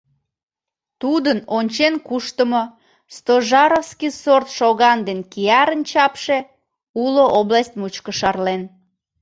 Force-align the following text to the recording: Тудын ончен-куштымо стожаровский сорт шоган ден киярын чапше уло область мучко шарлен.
Тудын 1.01 1.39
ончен-куштымо 1.57 2.63
стожаровский 3.15 4.11
сорт 4.21 4.47
шоган 4.57 4.99
ден 5.07 5.19
киярын 5.31 5.81
чапше 5.91 6.37
уло 7.03 7.23
область 7.39 7.75
мучко 7.79 8.11
шарлен. 8.19 8.61